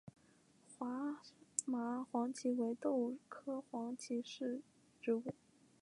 [0.79, 0.85] 胡
[1.67, 4.61] 麻黄耆为豆科黄芪属的
[4.99, 5.23] 植物。